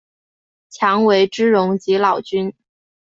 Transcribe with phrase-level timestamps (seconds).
[0.71, 2.55] 强为之容即老君。